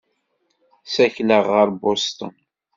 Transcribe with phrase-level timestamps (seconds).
[0.85, 2.35] Ssakleɣ ɣer Bustun.